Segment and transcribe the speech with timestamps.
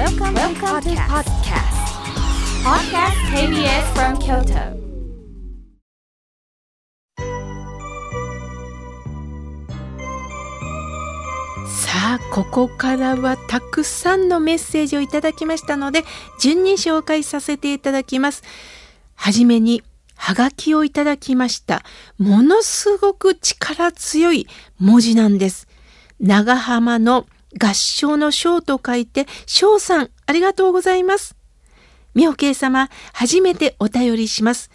[0.00, 1.76] Welcome, Welcome to podcast.
[2.64, 4.80] Podcast KBS from Kyoto.
[11.66, 16.04] さあここからはたくさんのメッセージをいただきましたので
[16.40, 18.42] 順に紹介させていただきます。
[19.16, 19.82] はじめに
[20.16, 21.82] はがきをいただきました。
[22.16, 24.48] ものすごく力強い
[24.78, 25.68] 文字なんです。
[26.18, 27.26] 長浜の
[27.58, 31.36] 合唱の章と書いて、章さん、ありがとうございます。
[32.14, 34.70] 妙慶様、初めてお便りします。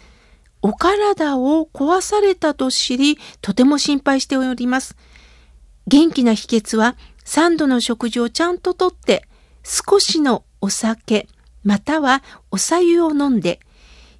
[0.62, 4.96] お体を壊されたと知り、とても心配しております。
[5.86, 9.26] 元気な秘訣は、3度の食事をちゃんととって、
[9.62, 11.28] 少しのお酒、
[11.64, 13.60] またはお茶湯を飲んで、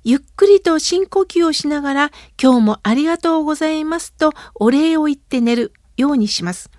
[0.02, 2.10] ゆっくりと深呼吸をしながら、
[2.40, 6.70] 今日もありがとうございますとお礼を言って寝るようにします。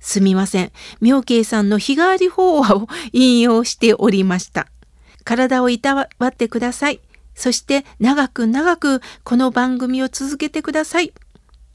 [0.00, 0.72] すみません。
[1.00, 4.68] 妙慶さんの日替わり法話を引用しておりました。
[5.24, 7.00] 体をいたわってください。
[7.34, 11.12] そして長く長くこの番組を続けてください。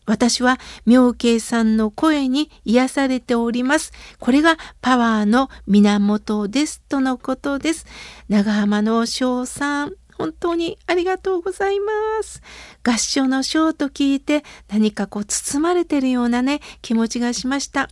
[0.05, 3.93] 私は妙慶さんの声に癒されております。
[4.19, 6.81] これがパワーの源です。
[6.89, 7.85] とのことです。
[8.27, 12.41] 長浜の翔さん、本当にありがとうございます。
[12.83, 17.89] 合唱のショーと聞いて何かこう包まれてるようなね、気持ちがしました。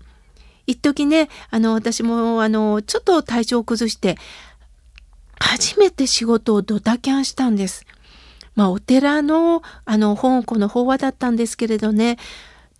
[0.67, 4.17] 一時ね、あの、私も、あの、ちょっと体調を崩して、
[5.40, 7.86] 初めて仕事をドタキャンしたんです。
[8.56, 12.17] まあ、お寺の、あの、本校の法話だったんですけれどね、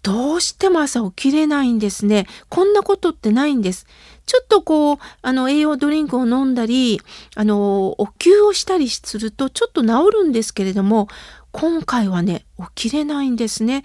[0.04, 2.26] どうしても朝起きれないんですね。
[2.50, 3.86] こんなことってないんです。
[4.26, 7.02] ちょっとこう、あの、栄養ドリンクを飲んだり、
[7.36, 9.88] あの、お灸をしたりするとちょっと治
[10.22, 11.08] るんですけれども、
[11.52, 13.84] 今回はね、起きれないんですね。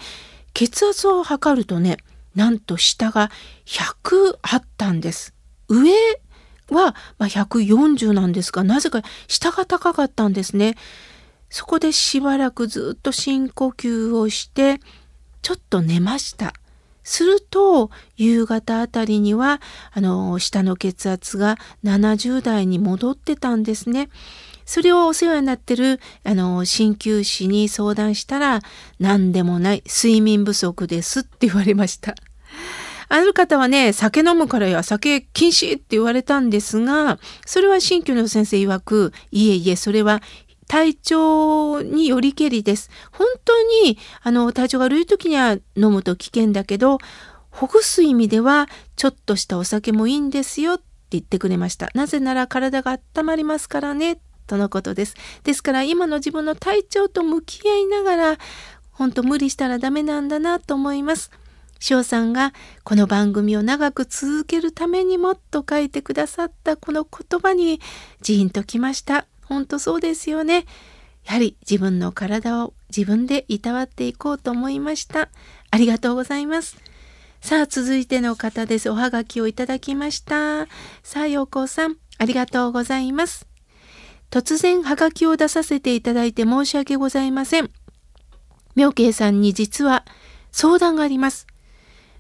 [0.55, 1.99] 血圧を測るとね、
[2.37, 3.31] なんと下が
[3.65, 5.35] 100あったんです。
[5.69, 5.91] 上
[6.71, 10.77] はま140なんですが、なぜか下が高かったんですね。
[11.51, 14.81] そこでしばらくずっと深呼吸をして、
[15.43, 16.53] ちょっと寝ました。
[17.07, 19.61] すると、夕方あたりには、
[19.93, 24.09] あの、下の血圧が70代に戻ってたんですね。
[24.65, 28.61] それをお世話になってる、あの、鍼灸師に相談したら、
[28.99, 32.17] 何でもない、睡眠不足ですって言われました。
[33.09, 40.23] ある方はね、酒飲むからや酒禁止って言われたんですが、それは鍼灸の先生曰く、いえいえ、それは
[40.67, 42.91] 体調によりけりです。
[43.13, 46.99] 本当に、あの、体調が悪い時には飲むと危険だけど、
[47.51, 51.89] ほぐす意味では、ちょっとしたお酒もいいんですよって言ってくれました。
[51.95, 55.15] なぜなら体が温まりますからね、とのことです。
[55.45, 58.39] ですから、今の自分の体調と向き合いながら、
[58.91, 61.31] 本当無理したらダメなんだなと思います。
[61.79, 62.53] 翔さんが
[62.85, 67.81] この番組を長く続けるためにもと書いてくださったこの言葉に
[68.23, 69.27] ジーンときました。
[69.45, 70.67] 本当そうですよね。
[71.25, 75.29] やはり自分の体を自分でいたわっていこうと思いました。
[75.71, 76.77] ありがとうございます。
[77.41, 78.91] さあ、続いての方です。
[78.91, 80.67] おはがきをいただきました。
[81.03, 83.47] さあ、ようこさん、ありがとうございます。
[84.31, 87.71] 突然はがきを出させていただいて申し訳ございません。
[88.75, 90.05] 妙慶さんに実は
[90.51, 91.47] 相談があります。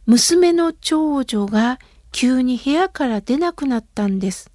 [0.07, 1.79] 娘の長女が
[2.13, 4.51] 急に部屋から出なくなったんです。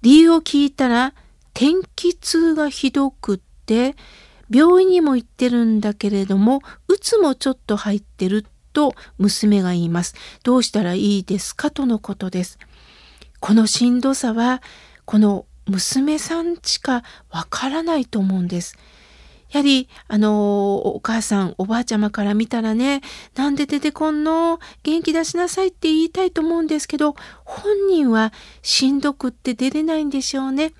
[0.00, 1.12] 理由を聞いたら、
[1.54, 3.96] 天気痛がひどくって、
[4.50, 10.14] 病院にも行ってるんだけれども、うつもちょっと入ってると娘が言います。
[10.44, 12.58] どうしたらいいですかとのことです。
[13.40, 14.62] このしんどさは、
[15.04, 18.78] この娘さんしかわからないと思うんです。
[19.50, 23.00] やはり、あの、お母さん、おばあちゃまから見たらね、
[23.34, 24.58] なんで出てこんの？
[24.82, 27.14] 元気出しなさいって言いたいと思うんですけど、
[27.44, 28.32] 本人は
[28.62, 30.72] しんどくって出れないんでしょうね。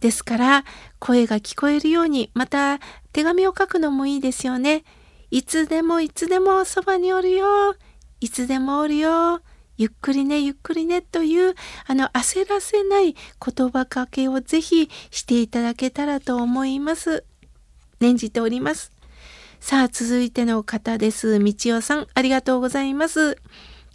[0.00, 0.64] ですから、
[0.98, 2.78] 声が聞こえるように、また
[3.12, 4.84] 手紙を書くのもいいですよね。
[5.30, 7.74] いつでもいつでもそばにおるよ。
[8.20, 9.40] いつでもおるよ。
[9.78, 11.54] ゆっくりね、ゆっくりねという、
[11.86, 17.24] あの、焦らせない言葉かけをぜひしていただけたらと思います。
[18.00, 18.92] 念じております。
[19.60, 21.38] さあ、続いての方です。
[21.38, 23.36] みちおさん、ありがとうございます。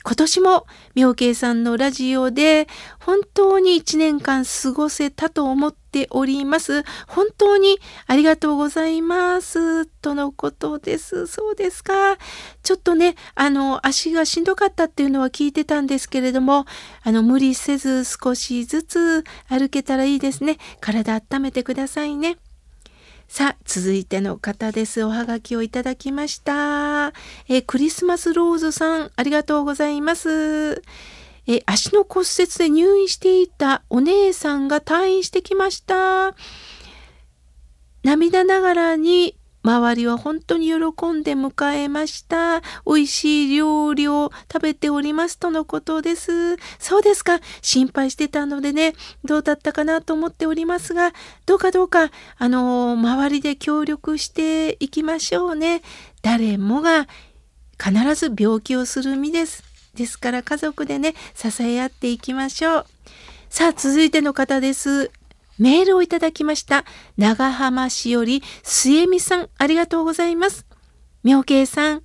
[0.04, 0.66] 今年も
[0.96, 2.68] 妙慶さんのラジオで
[3.00, 6.84] 本当に一年間過ごせたと思っております。
[7.08, 7.78] 本当に
[8.08, 9.86] ありがとうございます。
[9.86, 11.28] とのことです。
[11.28, 12.18] そうですか。
[12.64, 16.66] ちょっとね、あの、足がしんどかったっていうのは聞いてたんですけれども、
[17.04, 20.58] あの、無理せず少しずつ歩けたらいいですね。
[20.80, 22.38] 体温めてくださいね。
[23.32, 25.06] さあ、続いての方です。
[25.06, 27.14] おはがきをいただきました。
[27.48, 30.84] えクリスマスローズさん、ありがとうございます。
[31.48, 36.36] え足の骨折で入院していたお姉さんが退院してきました。
[38.04, 40.74] 涙ながらに周りは本当に喜
[41.12, 42.62] んで迎えました。
[42.86, 46.58] 美味しい料理を食べておりますとのことです。
[46.80, 47.40] そうですか。
[47.62, 48.94] 心配してたのでね、
[49.24, 51.14] どうだったかなと思っておりますが、
[51.46, 55.82] どうかどうか、あの、周りで協力していきましょうね。
[56.22, 57.08] 誰もが
[57.82, 59.64] 必ず病気をする身です。
[59.96, 62.86] ですから家族でね、支え合っていきましょう。
[63.50, 65.12] さあ、続いての方です。
[65.58, 66.86] メールをいただきました。
[67.18, 70.66] 長浜市より末美さん、ありがとうございます。
[71.24, 72.02] 妙慶さん、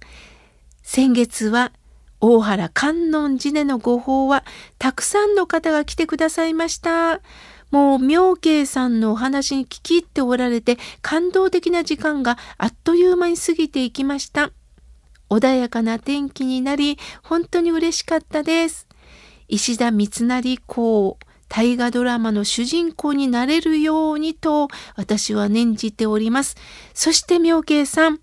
[0.83, 1.73] 先月は
[2.21, 4.45] 大原観音寺でのご法は
[4.79, 7.21] たくさんの方が来てくださいました。
[7.71, 14.51] もう妙慶さんのお話に聞き入っておられて感動的な時間があっという間に過ぎていきました。
[15.29, 18.87] 穏やかな天気になり本当に嬉しかったです。
[19.49, 26.57] 石田三成公大河ドラマの主人公になれるようにと私は念じております。
[26.95, 28.21] そして妙慶さん、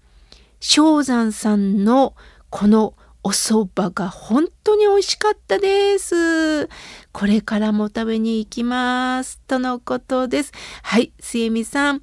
[0.60, 2.16] 正山さんの
[2.50, 2.94] この
[3.24, 6.68] お蕎麦が本当に美味しかったです。
[7.14, 9.40] これからも食べに行きます。
[9.48, 10.52] とのことです。
[10.84, 11.96] はい、末美さん。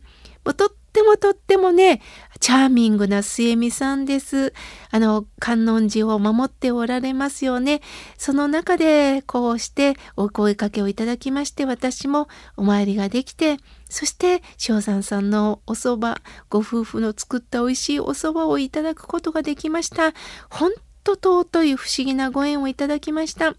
[0.44, 2.02] もうとってもとってもね、
[2.40, 4.52] チャーミングな末美さんです。
[4.90, 7.80] あの、観音寺を守っておられますよね。
[8.18, 12.26] その中で、こうしてお声かけをいただきまして、私も
[12.56, 13.58] お参りができて、
[13.88, 20.12] そして、正山さんのお蕎麦、ご夫婦の作った美味しいお蕎麦をいただくことができました。
[20.50, 20.72] 本
[21.04, 23.54] 当尊い不思議なご縁をいただきました。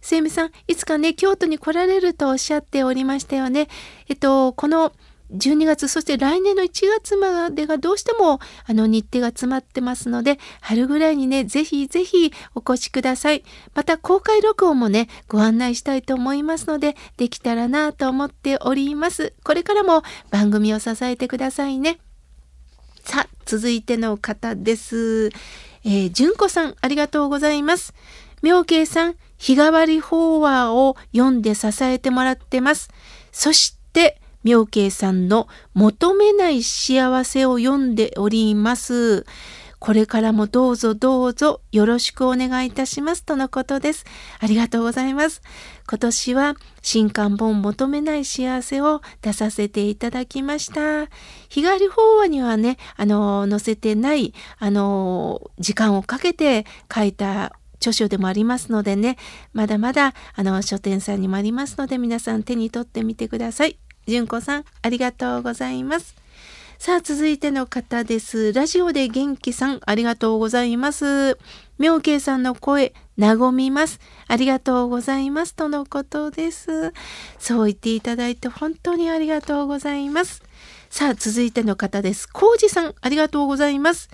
[0.00, 3.68] 末美さん、いつかね、京都に来られるとおっしゃっておりましたよね。
[4.08, 4.92] えっと、この
[5.34, 13.44] 12月、そして来年の1月までがどうしてもあの日程が詰まってますので、春ぐらいにね、ぜひぜひお越しください。
[13.74, 19.34] また公開録音もね、ご案内したいと思いますので、できたらなと思っております。
[19.42, 21.98] これからも番組を支えてくださいね。
[23.04, 25.30] さあ、続いての方です。
[25.84, 27.92] えー、純子さん、ありがとうございます。
[28.42, 32.88] 妙慶さん、日替わり法話を読んで支えてもらってます。
[33.32, 39.26] そして、妙慶さんの求めない幸せを読んでおります。
[39.84, 44.06] これからもどうぞどうぞよろしくお願いいたしますとのことです。
[44.40, 45.42] ありがとうございます。
[45.86, 51.04] 今年は新刊本求めない幸せを出させていただきました。
[51.50, 59.18] 日帰り法話にはね、あの、載せてない、あの、時間をかけて書いた著書でもありますのでね、
[59.52, 63.78] まだまだあの書店さんにもありますので皆さん手に取ってみてください。
[64.06, 66.14] 純子さん、ありがとうございます。
[66.78, 68.52] さあ、続いての方です。
[68.52, 71.38] ラジオで元気さん、ありがとうございます。
[71.78, 74.00] 妙慶さんの声、和みます。
[74.26, 75.54] ありがとうございます。
[75.54, 76.92] とのことです。
[77.38, 80.42] そう言っていただいて本当にありがとうございます。
[80.90, 82.28] さあ、続いての方です。
[82.28, 84.10] 浩二さん、ありがとうございます。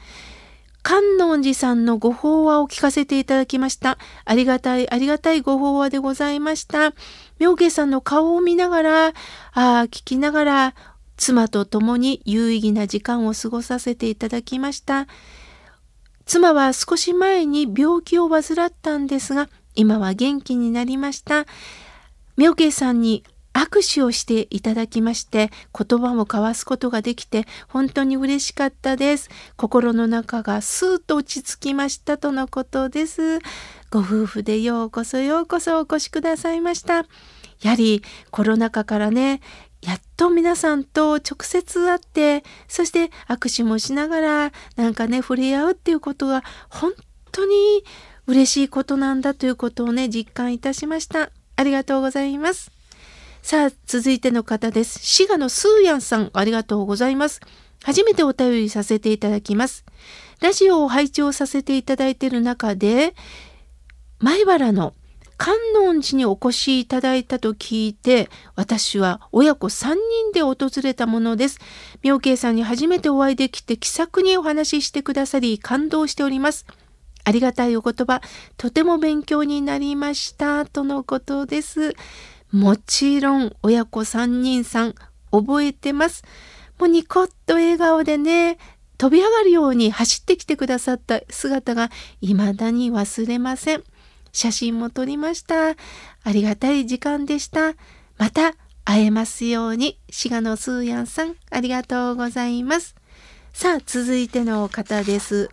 [0.82, 3.98] 観音寺さんのご法話を聞かせていただきました。
[4.24, 6.92] ありがたい、ありがたいご法話でございました。
[7.38, 9.06] 妙慶さんの顔を見ながら、
[9.52, 10.74] あ、聞きながら、
[11.16, 15.06] 妻と共に有意義な時間を過ごさせていただきました。
[16.24, 21.44] 妻は少し前に病気を患ったんですが、今は元気になりました。
[22.36, 23.24] 妙慶さんに
[23.60, 29.28] 握手をしていただきまして言葉も交わすことができて本当に嬉しかったです。
[29.56, 33.38] 心の中がスーッと落ち着きましたとのことです。
[33.90, 37.04] ご夫婦でようこそようこそお越しくださいました。
[37.60, 39.42] やはりコロナ禍からね
[39.82, 46.92] やっと皆さんと直接会ってそして握手もしながらなんかね触れ合うっていうことが本
[47.30, 47.84] 当に
[48.26, 51.30] 嬉しいことなんだということをね実感いたしました。
[51.56, 52.79] ありがとうございます。
[53.42, 54.98] さあ、続いての方です。
[55.00, 57.40] 滋賀のスーヤンさん、ありがとうございます。
[57.82, 59.84] 初めてお便りさせていただきます。
[60.40, 63.14] ラジオを拝聴させていただいている中で、
[64.18, 64.94] 前原の
[65.38, 71.58] 観音寺にお越しいただいたと聞いて、私は親子3人で訪れたものです。
[72.02, 76.66] 妙慶さんに初めてお会いできて気さくにお話ししてくださり感動しております。
[77.24, 78.20] ありがたいお言葉、
[78.58, 80.66] とても勉強になりました。
[80.66, 81.94] とのことです。
[82.52, 84.94] もちろん親子三人さん
[85.30, 86.24] 覚えてます。
[86.78, 88.58] もうニコッと笑顔でね、
[88.98, 91.90] 飛び上がるように走ってきてくださった姿が
[92.20, 93.84] 未だに忘れません。
[94.32, 95.70] 写真も撮りました。
[95.70, 95.76] あ
[96.32, 97.74] りがたい時間でした。
[98.18, 98.54] また
[98.84, 99.98] 会えますように。
[100.10, 102.94] 滋賀のスーヤンさん、ありがとうございます。
[103.52, 105.50] さあ、続いての方です。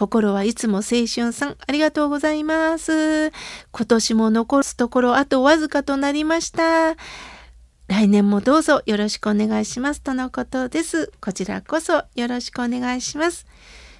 [0.00, 3.32] 心はいつも青春さん、ありがとうございます。
[3.70, 6.96] 今年も残すところあとわずかとなりました。
[7.86, 11.12] 来年もどうぞよろしくお願いしますとのことです。
[11.20, 13.44] こちらこそよろしくお願いします。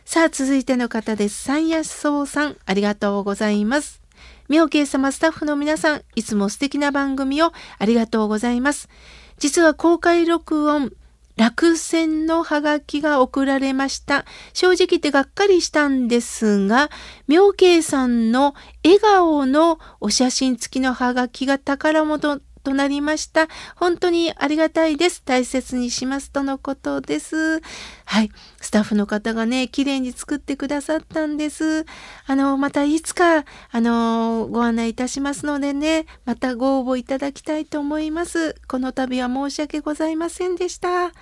[0.07, 1.45] さあ、続いての方です。
[1.45, 4.01] 三夜草さん、ありがとうございます。
[4.49, 8.89] 妙慶様スタッフの皆さん、いつも素敵な番組をありがとうございます。
[9.37, 10.93] 実は公開録音、
[11.41, 14.27] 落選のハガキが送られました。
[14.53, 16.91] 正直言ってがっかりしたんですが、
[17.29, 18.55] 妙慶さんの
[18.85, 23.49] 笑顔のお写真付きのハガキが宝物となりました。
[23.77, 25.23] 本当にありがたいです。
[25.25, 27.61] 大切にしますとのことです。
[28.05, 28.31] はい。
[28.61, 31.87] スタッフの方がね、綺麗に作ってくださったんです。
[32.27, 38.57] あの、またいつか、あの、ご案内いたしますのでね、またご応募いただきたいと思います。
[38.69, 41.13] この度は申し訳ございませんでした。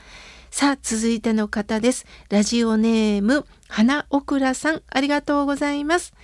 [0.50, 2.07] さあ、続いての方です。
[2.30, 6.14] ラジオネーム、花オクラさん、ありがとうございます。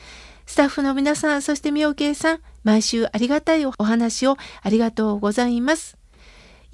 [0.47, 5.97] スタッフの皆さん、そしてみおけいさん、毎週ありがたいお話をありがとうございます。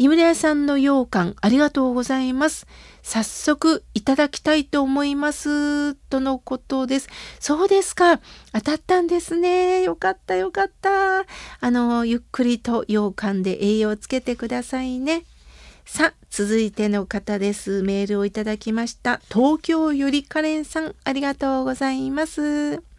[0.01, 2.67] 井村屋さんの羊羹ありがとうございます。
[3.03, 5.95] 早速いただきたいと思います。
[5.95, 7.09] とのことです。
[7.39, 8.19] そうですか。
[8.55, 9.83] 当たったんですね。
[9.83, 11.27] よかったよかった。
[11.61, 15.25] あの、ゆっくりと羊羹で栄養をつけてくださいね。
[15.85, 17.83] さあ、続いての方です。
[17.83, 19.21] メールをいただきました。
[19.29, 22.90] 東京よりカレンさん、ありがとうございます。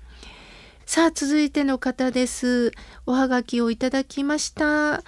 [0.86, 2.72] さあ、続いての方です。
[3.06, 5.04] おはがきをいただきました。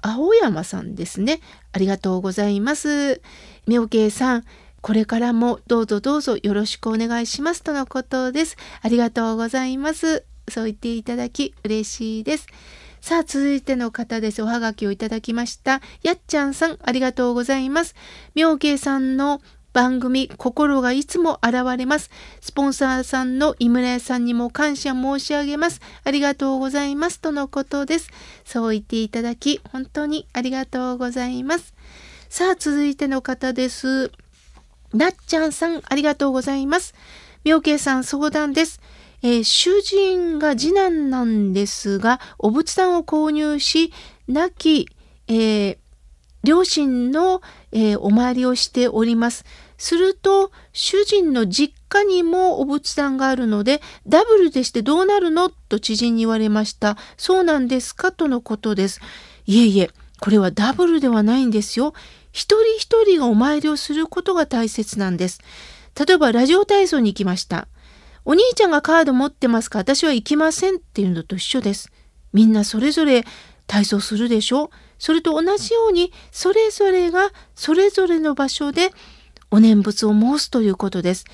[0.00, 1.40] 青山さんですね。
[1.72, 3.20] ありがとうございます。
[3.66, 4.44] 妙慶さん、
[4.80, 8.56] これからもどうぞどうぞよろしくお願いしますとのことです。
[8.80, 10.24] ありがとうございます。
[10.48, 12.46] そう言っていただき嬉しいです。
[13.00, 14.42] さあ、続いての方です。
[14.42, 15.80] おはがきをいただきました。
[16.02, 17.94] やっちゃんさん、ありがとうございます。
[18.34, 19.42] 妙慶さんの
[19.76, 22.08] 番組心がいつも現れます。
[22.40, 25.82] スポンサーさんの井村屋さんにも感謝申し上げます。
[26.02, 27.20] ありがとうございます。
[27.20, 28.08] とのことです。
[28.46, 31.74] そう言っていただき、本当にありがとうございます。
[32.30, 34.10] さあ、続いての方です。
[34.94, 36.94] なっちゃんさん、ありがとうございます。
[37.44, 38.80] 妙慶さん、相談です。
[39.20, 43.92] えー、主人が次男なんですが、お仏壇を購入し、
[44.26, 44.88] 亡き、
[45.28, 45.78] えー、
[46.44, 47.42] 両親の、
[47.72, 49.44] えー、お参りをしております。
[49.78, 56.96] すると、主人の実家にもお仏壇があるので、ダブルでしてどうなるのと知人に言われました。
[57.16, 59.00] そうなんですかとのことです。
[59.46, 59.90] いえいえ、
[60.20, 61.94] これはダブルではないんですよ。
[62.32, 65.40] 一人一人がお参りをすることが大切なんです。
[66.06, 67.68] 例えば、ラジオ体操に行きました。
[68.24, 69.78] お兄ちゃんがカード持ってますか？
[69.78, 71.92] 私は行きませんっていうのと一緒です。
[72.32, 73.24] みんなそれぞれ
[73.66, 74.70] 体操するでしょ？
[74.98, 78.92] それと同じように、それぞれがそれぞれの場所で
[79.50, 81.24] お念仏を申すということです。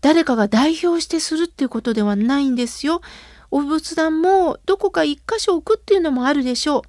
[0.00, 3.00] 誰かが代表してするっていうことではないんですよ。
[3.50, 6.82] お仏壇もどこか一箇所置くっていうのもあるでしょう。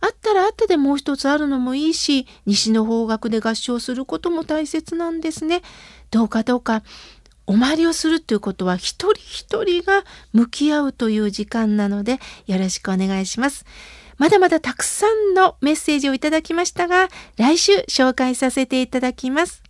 [0.00, 5.62] あったらあったでもう一つあるのもいいし、西の方角で合唱することも大切なんですね。
[6.10, 6.82] どうかどうか、
[7.46, 13.64] お参りをするということは一人一人が向き合うという時間なので、よろしくお願いします。
[14.18, 19.67] まだまだたくさんのメッセージをいただきましたが、来週紹介させていただきます。